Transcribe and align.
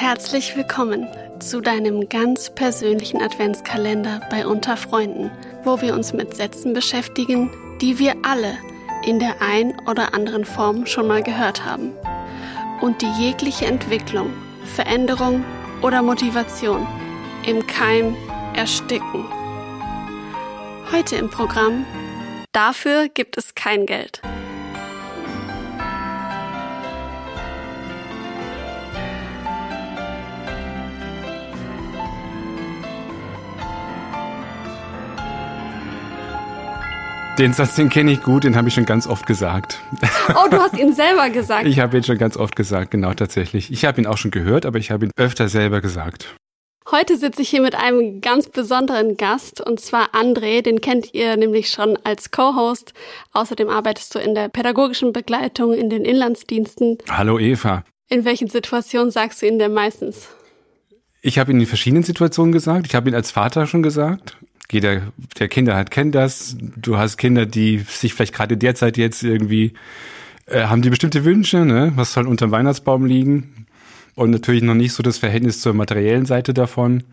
Herzlich 0.00 0.56
willkommen 0.56 1.08
zu 1.40 1.60
deinem 1.60 2.08
ganz 2.08 2.50
persönlichen 2.50 3.20
Adventskalender 3.20 4.20
bei 4.30 4.46
Unter 4.46 4.76
Freunden, 4.76 5.28
wo 5.64 5.80
wir 5.80 5.92
uns 5.92 6.12
mit 6.12 6.36
Sätzen 6.36 6.72
beschäftigen, 6.72 7.50
die 7.80 7.98
wir 7.98 8.14
alle 8.22 8.56
in 9.04 9.18
der 9.18 9.42
ein 9.42 9.76
oder 9.88 10.14
anderen 10.14 10.44
Form 10.44 10.86
schon 10.86 11.08
mal 11.08 11.24
gehört 11.24 11.64
haben 11.64 11.94
und 12.80 13.02
die 13.02 13.10
jegliche 13.18 13.66
Entwicklung, 13.66 14.32
Veränderung 14.76 15.44
oder 15.82 16.00
Motivation 16.00 16.86
im 17.44 17.66
Keim 17.66 18.14
ersticken. 18.54 19.24
Heute 20.92 21.16
im 21.16 21.28
Programm 21.28 21.84
Dafür 22.52 23.08
gibt 23.08 23.36
es 23.36 23.56
kein 23.56 23.84
Geld. 23.84 24.22
Den 37.38 37.52
Satz, 37.52 37.76
den 37.76 37.88
kenne 37.88 38.10
ich 38.10 38.24
gut, 38.24 38.42
den 38.42 38.56
habe 38.56 38.66
ich 38.66 38.74
schon 38.74 38.84
ganz 38.84 39.06
oft 39.06 39.24
gesagt. 39.24 39.78
Oh, 40.30 40.48
du 40.50 40.58
hast 40.58 40.76
ihn 40.76 40.92
selber 40.92 41.30
gesagt. 41.30 41.68
Ich 41.68 41.78
habe 41.78 41.96
ihn 41.96 42.02
schon 42.02 42.18
ganz 42.18 42.36
oft 42.36 42.56
gesagt, 42.56 42.90
genau 42.90 43.14
tatsächlich. 43.14 43.70
Ich 43.70 43.84
habe 43.84 44.00
ihn 44.00 44.08
auch 44.08 44.18
schon 44.18 44.32
gehört, 44.32 44.66
aber 44.66 44.80
ich 44.80 44.90
habe 44.90 45.06
ihn 45.06 45.12
öfter 45.16 45.48
selber 45.48 45.80
gesagt. 45.80 46.34
Heute 46.90 47.16
sitze 47.16 47.42
ich 47.42 47.48
hier 47.48 47.62
mit 47.62 47.76
einem 47.76 48.20
ganz 48.20 48.48
besonderen 48.48 49.16
Gast 49.16 49.60
und 49.60 49.78
zwar 49.78 50.16
André, 50.16 50.62
den 50.62 50.80
kennt 50.80 51.14
ihr 51.14 51.36
nämlich 51.36 51.70
schon 51.70 51.96
als 52.02 52.32
Co-Host. 52.32 52.92
Außerdem 53.32 53.68
arbeitest 53.68 54.16
du 54.16 54.18
in 54.18 54.34
der 54.34 54.48
pädagogischen 54.48 55.12
Begleitung 55.12 55.74
in 55.74 55.90
den 55.90 56.04
Inlandsdiensten. 56.04 56.98
Hallo 57.08 57.38
Eva. 57.38 57.84
In 58.10 58.24
welchen 58.24 58.48
Situationen 58.48 59.12
sagst 59.12 59.42
du 59.42 59.46
ihn 59.46 59.60
denn 59.60 59.74
meistens? 59.74 60.28
Ich 61.22 61.38
habe 61.38 61.52
ihn 61.52 61.60
in 61.60 61.66
verschiedenen 61.66 62.02
Situationen 62.02 62.50
gesagt. 62.50 62.86
Ich 62.86 62.96
habe 62.96 63.08
ihn 63.08 63.14
als 63.14 63.30
Vater 63.30 63.68
schon 63.68 63.84
gesagt 63.84 64.36
jeder, 64.70 65.12
der 65.38 65.48
Kinder 65.48 65.76
hat, 65.76 65.90
kennt 65.90 66.14
das. 66.14 66.56
Du 66.58 66.98
hast 66.98 67.16
Kinder, 67.16 67.46
die 67.46 67.78
sich 67.78 68.14
vielleicht 68.14 68.34
gerade 68.34 68.56
derzeit 68.56 68.96
jetzt 68.96 69.22
irgendwie, 69.22 69.72
äh, 70.46 70.64
haben 70.64 70.82
die 70.82 70.90
bestimmte 70.90 71.24
Wünsche, 71.24 71.64
ne? 71.64 71.92
Was 71.96 72.12
soll 72.12 72.26
unter 72.26 72.46
dem 72.46 72.52
Weihnachtsbaum 72.52 73.06
liegen? 73.06 73.66
Und 74.14 74.30
natürlich 74.30 74.62
noch 74.62 74.74
nicht 74.74 74.92
so 74.92 75.02
das 75.02 75.18
Verhältnis 75.18 75.60
zur 75.60 75.74
materiellen 75.74 76.26
Seite 76.26 76.52
davon. 76.52 77.04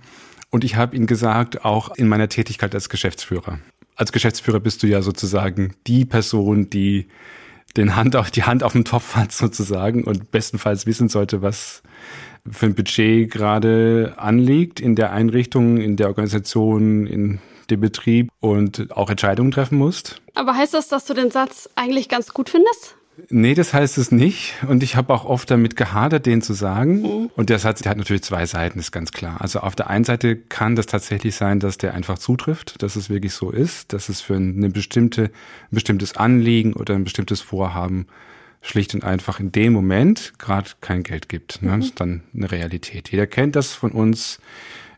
Und 0.49 0.63
ich 0.63 0.75
habe 0.75 0.95
ihnen 0.95 1.07
gesagt, 1.07 1.63
auch 1.63 1.95
in 1.95 2.07
meiner 2.07 2.29
Tätigkeit 2.29 2.73
als 2.73 2.89
Geschäftsführer. 2.89 3.59
Als 3.95 4.11
Geschäftsführer 4.11 4.59
bist 4.59 4.83
du 4.83 4.87
ja 4.87 5.01
sozusagen 5.01 5.73
die 5.87 6.05
Person, 6.05 6.69
die 6.69 7.07
den 7.77 7.95
Hand 7.95 8.15
auf, 8.15 8.31
die 8.31 8.43
Hand 8.43 8.63
auf 8.63 8.73
dem 8.73 8.85
Topf 8.85 9.15
hat 9.15 9.31
sozusagen 9.31 10.03
und 10.03 10.31
bestenfalls 10.31 10.85
wissen 10.85 11.09
sollte, 11.09 11.41
was 11.41 11.83
für 12.49 12.67
ein 12.67 12.75
Budget 12.75 13.31
gerade 13.31 14.13
anliegt 14.17 14.79
in 14.79 14.95
der 14.95 15.11
Einrichtung, 15.11 15.77
in 15.77 15.95
der 15.95 16.07
Organisation, 16.07 17.07
in 17.07 17.39
dem 17.69 17.81
Betrieb 17.81 18.29
und 18.39 18.91
auch 18.91 19.09
Entscheidungen 19.09 19.51
treffen 19.51 19.77
musst. 19.77 20.21
Aber 20.35 20.55
heißt 20.55 20.73
das, 20.73 20.87
dass 20.87 21.05
du 21.05 21.13
den 21.13 21.31
Satz 21.31 21.69
eigentlich 21.75 22.09
ganz 22.09 22.33
gut 22.33 22.49
findest? 22.49 22.95
Nee, 23.29 23.53
das 23.53 23.73
heißt 23.73 23.97
es 23.97 24.11
nicht. 24.11 24.55
Und 24.67 24.83
ich 24.83 24.95
habe 24.95 25.13
auch 25.13 25.25
oft 25.25 25.49
damit 25.49 25.75
gehadert, 25.75 26.25
den 26.25 26.41
zu 26.41 26.53
sagen. 26.53 27.01
Mhm. 27.01 27.29
Und 27.35 27.49
der 27.49 27.59
Satz 27.59 27.81
der 27.81 27.91
hat 27.91 27.97
natürlich 27.97 28.23
zwei 28.23 28.45
Seiten, 28.45 28.79
ist 28.79 28.91
ganz 28.91 29.11
klar. 29.11 29.37
Also 29.39 29.59
auf 29.59 29.75
der 29.75 29.89
einen 29.89 30.03
Seite 30.03 30.35
kann 30.35 30.75
das 30.75 30.85
tatsächlich 30.85 31.35
sein, 31.35 31.59
dass 31.59 31.77
der 31.77 31.93
einfach 31.93 32.19
zutrifft, 32.19 32.81
dass 32.83 32.95
es 32.95 33.09
wirklich 33.09 33.33
so 33.33 33.51
ist, 33.51 33.93
dass 33.93 34.09
es 34.09 34.21
für 34.21 34.35
eine 34.35 34.69
bestimmte, 34.69 35.25
ein 35.25 35.31
bestimmtes 35.71 36.17
Anliegen 36.17 36.73
oder 36.73 36.95
ein 36.95 37.03
bestimmtes 37.03 37.41
Vorhaben 37.41 38.07
schlicht 38.61 38.93
und 38.95 39.03
einfach 39.03 39.39
in 39.39 39.51
dem 39.51 39.73
Moment 39.73 40.33
gerade 40.39 40.71
kein 40.81 41.03
Geld 41.03 41.29
gibt. 41.29 41.61
Ne? 41.61 41.77
Das 41.77 41.85
ist 41.85 41.99
dann 41.99 42.23
eine 42.35 42.51
Realität. 42.51 43.11
Jeder 43.11 43.27
kennt 43.27 43.55
das 43.55 43.73
von 43.73 43.91
uns. 43.91 44.39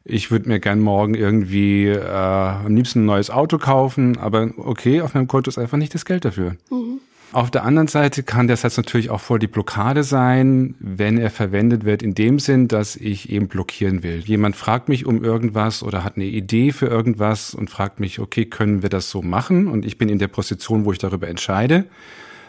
Ich 0.05 0.31
würde 0.31 0.47
mir 0.47 0.59
gern 0.59 0.79
morgen 0.79 1.15
irgendwie 1.15 1.87
äh, 1.87 1.99
am 1.99 2.73
liebsten 2.75 3.02
ein 3.02 3.05
neues 3.05 3.29
Auto 3.29 3.57
kaufen, 3.57 4.17
aber 4.17 4.52
okay, 4.58 5.02
auf 5.02 5.13
meinem 5.13 5.27
Konto 5.27 5.49
ist 5.49 5.58
einfach 5.58 5.77
nicht 5.77 5.93
das 5.93 6.05
Geld 6.05 6.23
dafür. 6.23 6.55
Mhm. 6.71 7.02
Auf 7.33 7.52
der 7.52 7.65
anderen 7.65 7.88
Seite 7.88 8.23
kann 8.23 8.48
der 8.48 8.55
Satz 8.55 8.77
natürlich 8.77 9.10
auch 9.10 9.20
voll 9.20 9.39
die 9.39 9.48
Blockade 9.48 10.04
sein, 10.04 10.76
wenn 10.80 11.17
er 11.17 11.30
verwendet 11.30 11.83
wird 11.83 12.02
in 12.02 12.15
dem 12.15 12.39
Sinn, 12.39 12.67
dass 12.67 12.95
ich 12.95 13.30
eben 13.30 13.48
blockieren 13.48 14.02
will. 14.02 14.20
Jemand 14.20 14.55
fragt 14.55 14.88
mich 14.88 15.05
um 15.05 15.23
irgendwas 15.23 15.83
oder 15.83 16.04
hat 16.04 16.16
eine 16.16 16.26
Idee 16.26 16.71
für 16.71 16.87
irgendwas 16.87 17.54
und 17.54 17.70
fragt 17.70 17.99
mich, 17.99 18.20
okay, 18.20 18.45
können 18.45 18.82
wir 18.82 18.89
das 18.89 19.10
so 19.10 19.21
machen? 19.21 19.67
Und 19.67 19.86
ich 19.86 19.98
bin 19.98 20.08
in 20.08 20.20
der 20.20 20.30
Position, 20.30 20.86
wo 20.86 20.92
ich 20.93 20.99
darüber 20.99 21.27
entscheide 21.27 21.86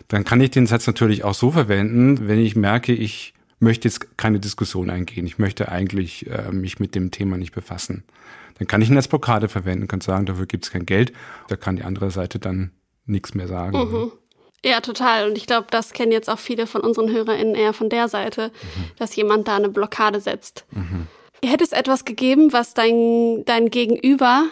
dann 0.09 0.25
kann 0.25 0.41
ich 0.41 0.51
den 0.51 0.67
Satz 0.67 0.87
natürlich 0.87 1.23
auch 1.23 1.35
so 1.35 1.51
verwenden, 1.51 2.27
wenn 2.27 2.39
ich 2.39 2.57
merke, 2.57 2.93
ich 2.93 3.35
möchte 3.61 3.87
jetzt 3.89 4.17
keine 4.17 4.41
Diskussion 4.41 4.91
eingehen. 4.91 5.27
Ich 5.27 5.39
möchte 5.39 5.71
eigentlich 5.71 6.29
äh, 6.31 6.51
mich 6.51 6.81
mit 6.81 6.95
dem 6.95 7.11
Thema 7.11 7.37
nicht 7.37 7.53
befassen. 7.53 8.05
Dann 8.59 8.67
kann 8.67 8.81
ich 8.81 8.89
ihn 8.89 8.97
als 8.97 9.09
Blockade 9.09 9.49
verwenden, 9.49 9.87
kann 9.87 10.01
sagen, 10.01 10.27
dafür 10.27 10.47
gibt 10.47 10.65
es 10.65 10.71
kein 10.71 10.87
Geld. 10.87 11.13
Da 11.49 11.57
kann 11.57 11.77
die 11.77 11.85
andere 11.85 12.11
Seite 12.11 12.39
dann 12.39 12.73
nichts 13.05 13.35
mehr 13.35 13.49
sagen. 13.49 13.79
Mhm. 13.79 14.13
Ja, 14.65 14.81
total. 14.81 15.29
Und 15.29 15.39
ich 15.39 15.47
glaube, 15.47 15.69
das 15.71 15.93
kennen 15.93 16.13
jetzt 16.13 16.29
auch 16.29 16.39
viele 16.39 16.67
von 16.67 16.81
unseren 16.81 17.11
HörerInnen 17.11 17.55
eher 17.55 17.73
von 17.73 17.89
der 17.89 18.09
Seite, 18.09 18.49
mhm. 18.49 18.85
dass 18.99 19.15
jemand 19.15 19.49
da 19.49 19.57
eine 19.57 19.69
Blockade 19.69 20.21
setzt. 20.21 20.65
Mhm. 20.73 21.07
Hätte 21.45 21.63
es 21.63 21.73
etwas 21.73 22.05
gegeben, 22.05 22.53
was 22.53 22.75
dein, 22.75 23.45
dein 23.45 23.71
Gegenüber 23.71 24.47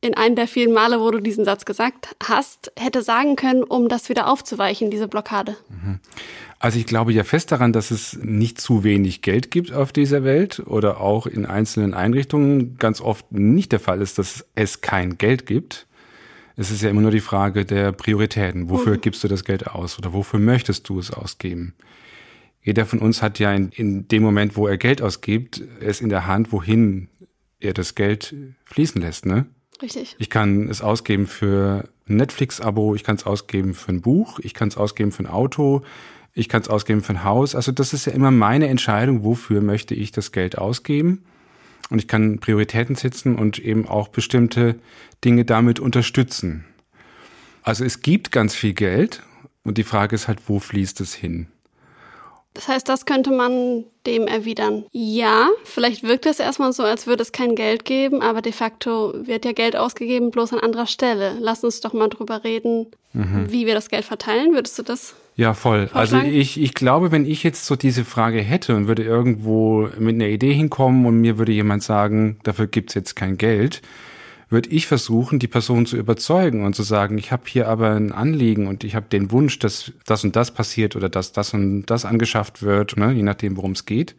in 0.00 0.14
einem 0.14 0.34
der 0.34 0.48
vielen 0.48 0.72
Male, 0.72 1.00
wo 1.00 1.10
du 1.10 1.20
diesen 1.20 1.44
Satz 1.44 1.66
gesagt 1.66 2.16
hast, 2.24 2.72
hätte 2.78 3.02
sagen 3.02 3.36
können, 3.36 3.62
um 3.62 3.88
das 3.88 4.08
wieder 4.08 4.28
aufzuweichen, 4.28 4.90
diese 4.90 5.08
Blockade? 5.08 5.56
Mhm. 5.68 6.00
Also 6.58 6.78
ich 6.78 6.86
glaube 6.86 7.12
ja 7.12 7.24
fest 7.24 7.52
daran, 7.52 7.72
dass 7.72 7.90
es 7.90 8.18
nicht 8.22 8.60
zu 8.60 8.84
wenig 8.84 9.22
Geld 9.22 9.50
gibt 9.50 9.72
auf 9.72 9.92
dieser 9.92 10.24
Welt 10.24 10.60
oder 10.60 11.00
auch 11.00 11.26
in 11.26 11.46
einzelnen 11.46 11.94
Einrichtungen 11.94 12.76
ganz 12.76 13.00
oft 13.00 13.32
nicht 13.32 13.72
der 13.72 13.80
Fall 13.80 14.00
ist, 14.00 14.18
dass 14.18 14.46
es 14.54 14.80
kein 14.80 15.18
Geld 15.18 15.46
gibt. 15.46 15.86
Es 16.60 16.70
ist 16.70 16.82
ja 16.82 16.90
immer 16.90 17.00
nur 17.00 17.10
die 17.10 17.20
Frage 17.20 17.64
der 17.64 17.90
Prioritäten. 17.90 18.68
Wofür 18.68 18.96
mhm. 18.96 19.00
gibst 19.00 19.24
du 19.24 19.28
das 19.28 19.44
Geld 19.44 19.66
aus 19.68 19.98
oder 19.98 20.12
wofür 20.12 20.38
möchtest 20.38 20.86
du 20.90 20.98
es 20.98 21.10
ausgeben? 21.10 21.72
Jeder 22.60 22.84
von 22.84 22.98
uns 22.98 23.22
hat 23.22 23.38
ja 23.38 23.50
in, 23.54 23.70
in 23.70 24.08
dem 24.08 24.22
Moment, 24.22 24.58
wo 24.58 24.66
er 24.66 24.76
Geld 24.76 25.00
ausgibt, 25.00 25.62
es 25.80 26.02
in 26.02 26.10
der 26.10 26.26
Hand, 26.26 26.52
wohin 26.52 27.08
er 27.60 27.72
das 27.72 27.94
Geld 27.94 28.34
fließen 28.66 29.00
lässt, 29.00 29.24
ne? 29.24 29.46
Richtig. 29.80 30.16
Ich 30.18 30.28
kann 30.28 30.68
es 30.68 30.82
ausgeben 30.82 31.26
für 31.26 31.88
ein 32.06 32.16
Netflix-Abo, 32.16 32.94
ich 32.94 33.04
kann 33.04 33.16
es 33.16 33.24
ausgeben 33.24 33.72
für 33.72 33.92
ein 33.92 34.02
Buch, 34.02 34.38
ich 34.40 34.52
kann 34.52 34.68
es 34.68 34.76
ausgeben 34.76 35.12
für 35.12 35.22
ein 35.22 35.28
Auto, 35.28 35.80
ich 36.34 36.50
kann 36.50 36.60
es 36.60 36.68
ausgeben 36.68 37.00
für 37.00 37.14
ein 37.14 37.24
Haus. 37.24 37.54
Also 37.54 37.72
das 37.72 37.94
ist 37.94 38.04
ja 38.04 38.12
immer 38.12 38.30
meine 38.30 38.68
Entscheidung, 38.68 39.24
wofür 39.24 39.62
möchte 39.62 39.94
ich 39.94 40.12
das 40.12 40.30
Geld 40.30 40.58
ausgeben. 40.58 41.24
Und 41.90 41.98
ich 41.98 42.08
kann 42.08 42.38
Prioritäten 42.38 42.94
setzen 42.94 43.36
und 43.36 43.58
eben 43.58 43.86
auch 43.86 44.08
bestimmte 44.08 44.76
Dinge 45.24 45.44
damit 45.44 45.80
unterstützen. 45.80 46.64
Also 47.62 47.84
es 47.84 48.00
gibt 48.00 48.32
ganz 48.32 48.54
viel 48.54 48.72
Geld 48.72 49.22
und 49.64 49.76
die 49.76 49.84
Frage 49.84 50.14
ist 50.14 50.28
halt, 50.28 50.48
wo 50.48 50.60
fließt 50.60 51.00
es 51.00 51.14
hin? 51.14 51.48
Das 52.54 52.66
heißt, 52.66 52.88
das 52.88 53.06
könnte 53.06 53.30
man 53.30 53.84
dem 54.06 54.26
erwidern. 54.26 54.84
Ja, 54.92 55.48
vielleicht 55.64 56.02
wirkt 56.02 56.26
es 56.26 56.40
erstmal 56.40 56.72
so, 56.72 56.82
als 56.82 57.06
würde 57.06 57.22
es 57.22 57.32
kein 57.32 57.54
Geld 57.54 57.84
geben, 57.84 58.22
aber 58.22 58.42
de 58.42 58.52
facto 58.52 59.14
wird 59.14 59.44
ja 59.44 59.52
Geld 59.52 59.76
ausgegeben, 59.76 60.30
bloß 60.30 60.52
an 60.54 60.58
anderer 60.58 60.86
Stelle. 60.86 61.36
Lass 61.40 61.62
uns 61.62 61.80
doch 61.80 61.92
mal 61.92 62.08
drüber 62.08 62.42
reden, 62.42 62.86
mhm. 63.12 63.46
wie 63.50 63.66
wir 63.66 63.74
das 63.74 63.88
Geld 63.88 64.04
verteilen. 64.04 64.52
Würdest 64.52 64.78
du 64.78 64.82
das? 64.82 65.14
Ja, 65.36 65.54
voll. 65.54 65.88
Also 65.94 66.18
ich, 66.18 66.60
ich 66.60 66.74
glaube, 66.74 67.12
wenn 67.12 67.24
ich 67.24 67.44
jetzt 67.44 67.64
so 67.66 67.76
diese 67.76 68.04
Frage 68.04 68.40
hätte 68.40 68.74
und 68.74 68.88
würde 68.88 69.04
irgendwo 69.04 69.88
mit 69.98 70.16
einer 70.16 70.26
Idee 70.26 70.52
hinkommen 70.52 71.06
und 71.06 71.20
mir 71.20 71.38
würde 71.38 71.52
jemand 71.52 71.82
sagen, 71.82 72.38
dafür 72.42 72.66
gibt's 72.66 72.94
jetzt 72.94 73.14
kein 73.16 73.38
Geld, 73.38 73.80
würde 74.50 74.68
ich 74.70 74.86
versuchen, 74.86 75.38
die 75.38 75.48
Person 75.48 75.86
zu 75.86 75.96
überzeugen 75.96 76.64
und 76.64 76.74
zu 76.74 76.82
sagen, 76.82 77.16
ich 77.16 77.30
habe 77.30 77.44
hier 77.46 77.68
aber 77.68 77.92
ein 77.92 78.12
Anliegen 78.12 78.66
und 78.66 78.82
ich 78.84 78.96
habe 78.96 79.06
den 79.08 79.30
Wunsch, 79.30 79.60
dass 79.60 79.92
das 80.04 80.24
und 80.24 80.34
das 80.34 80.50
passiert 80.50 80.96
oder 80.96 81.08
dass 81.08 81.32
das 81.32 81.54
und 81.54 81.86
das 81.86 82.04
angeschafft 82.04 82.62
wird, 82.62 82.96
ne, 82.96 83.12
je 83.12 83.22
nachdem, 83.22 83.56
worum 83.56 83.72
es 83.72 83.86
geht. 83.86 84.16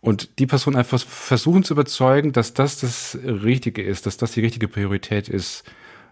Und 0.00 0.38
die 0.38 0.46
Person 0.46 0.76
einfach 0.76 1.00
versuchen 1.00 1.64
zu 1.64 1.74
überzeugen, 1.74 2.32
dass 2.32 2.54
das 2.54 2.78
das 2.78 3.18
Richtige 3.24 3.82
ist, 3.82 4.06
dass 4.06 4.16
das 4.16 4.30
die 4.30 4.40
richtige 4.40 4.68
Priorität 4.68 5.28
ist, 5.28 5.64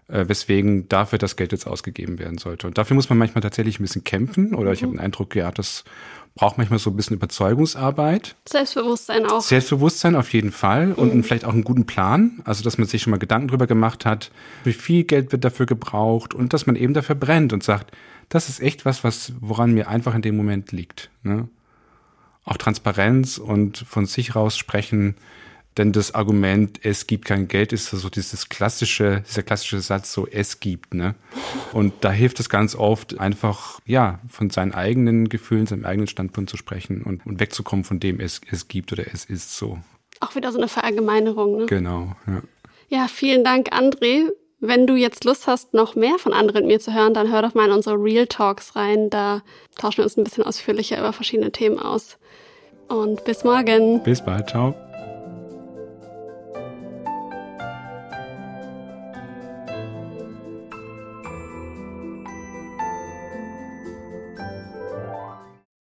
äh, 0.09 0.27
weswegen 0.27 0.89
dafür 0.89 1.17
das 1.17 1.37
Geld 1.37 1.53
jetzt 1.53 1.67
ausgegeben 1.67 2.19
werden 2.19 2.37
sollte. 2.37 2.67
Und 2.67 2.77
dafür 2.77 2.95
muss 2.95 3.09
man 3.09 3.17
manchmal 3.17 3.41
tatsächlich 3.41 3.79
ein 3.79 3.83
bisschen 3.83 4.03
kämpfen 4.03 4.55
oder 4.55 4.73
ich 4.73 4.81
habe 4.81 4.91
mhm. 4.91 4.97
den 4.97 5.05
Eindruck, 5.05 5.35
ja, 5.35 5.51
das 5.51 5.85
braucht 6.37 6.57
manchmal 6.57 6.79
so 6.79 6.89
ein 6.91 6.95
bisschen 6.95 7.17
Überzeugungsarbeit. 7.17 8.35
Selbstbewusstsein 8.47 9.25
auch. 9.25 9.41
Selbstbewusstsein 9.41 10.15
auf 10.15 10.31
jeden 10.31 10.51
Fall 10.51 10.93
und 10.93 11.13
mhm. 11.13 11.23
vielleicht 11.23 11.43
auch 11.43 11.53
einen 11.53 11.65
guten 11.65 11.85
Plan. 11.85 12.41
Also, 12.45 12.63
dass 12.63 12.77
man 12.77 12.87
sich 12.87 13.01
schon 13.01 13.11
mal 13.11 13.17
Gedanken 13.17 13.49
drüber 13.49 13.67
gemacht 13.67 14.05
hat, 14.05 14.31
wie 14.63 14.73
viel 14.73 15.03
Geld 15.03 15.33
wird 15.33 15.43
dafür 15.43 15.65
gebraucht 15.65 16.33
und 16.33 16.53
dass 16.53 16.65
man 16.65 16.77
eben 16.77 16.93
dafür 16.93 17.15
brennt 17.15 17.51
und 17.51 17.63
sagt, 17.63 17.91
das 18.29 18.47
ist 18.47 18.61
echt 18.61 18.85
was, 18.85 19.03
was 19.03 19.33
woran 19.41 19.73
mir 19.73 19.89
einfach 19.89 20.15
in 20.15 20.21
dem 20.21 20.37
Moment 20.37 20.71
liegt. 20.71 21.09
Ne? 21.23 21.49
Auch 22.45 22.57
Transparenz 22.57 23.37
und 23.37 23.79
von 23.79 24.05
sich 24.05 24.35
raus 24.35 24.55
sprechen, 24.57 25.15
Denn 25.77 25.91
das 25.91 26.15
Argument, 26.15 26.79
es 26.83 27.05
gibt 27.05 27.25
kein 27.25 27.47
Geld, 27.47 27.71
ist 27.71 27.89
so 27.89 28.09
dieses 28.09 28.49
klassische, 28.49 29.23
dieser 29.27 29.43
klassische 29.43 29.79
Satz, 29.79 30.11
so 30.11 30.27
es 30.27 30.59
gibt, 30.59 30.93
ne? 30.95 31.13
Und 31.71 31.93
da 32.01 32.11
hilft 32.11 32.39
es 32.39 32.49
ganz 32.49 32.75
oft 32.75 33.19
einfach, 33.19 33.79
ja, 33.85 34.19
von 34.27 34.49
seinen 34.49 34.73
eigenen 34.73 35.29
Gefühlen, 35.29 35.67
seinem 35.67 35.85
eigenen 35.85 36.07
Standpunkt 36.07 36.49
zu 36.49 36.57
sprechen 36.57 37.03
und, 37.03 37.25
und 37.25 37.39
wegzukommen 37.39 37.85
von 37.85 37.99
dem, 37.99 38.19
es, 38.19 38.41
es 38.49 38.67
gibt 38.67 38.91
oder 38.91 39.05
es 39.13 39.25
ist 39.25 39.55
so. 39.55 39.77
Auch 40.19 40.35
wieder 40.35 40.51
so 40.51 40.57
eine 40.57 40.67
Verallgemeinerung, 40.67 41.57
ne? 41.57 41.65
Genau, 41.67 42.15
ja. 42.25 42.41
Ja, 42.89 43.07
vielen 43.07 43.43
Dank, 43.43 43.73
André. 43.73 44.29
Wenn 44.59 44.87
du 44.87 44.95
jetzt 44.95 45.23
Lust 45.25 45.45
hast, 45.45 45.75
noch 45.75 45.95
mehr 45.95 46.17
von 46.17 46.33
André 46.33 46.57
und 46.57 46.67
mir 46.67 46.79
zu 46.79 46.93
hören, 46.93 47.13
dann 47.13 47.31
hör 47.31 47.43
doch 47.43 47.53
mal 47.53 47.67
in 47.67 47.73
unsere 47.73 47.95
Real 47.95 48.25
Talks 48.25 48.75
rein. 48.75 49.11
Da 49.11 49.43
tauschen 49.77 49.97
wir 49.97 50.05
uns 50.05 50.17
ein 50.17 50.23
bisschen 50.23 50.43
ausführlicher 50.43 50.97
über 50.97 51.13
verschiedene 51.13 51.51
Themen 51.51 51.77
aus. 51.77 52.17
Und 52.87 53.23
bis 53.25 53.43
morgen. 53.43 54.01
Bis 54.01 54.23
bald. 54.23 54.49
Ciao. 54.49 54.73